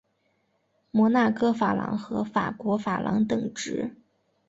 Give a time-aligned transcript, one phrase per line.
[0.89, 3.95] 摩纳哥法郎和法国法郎等值。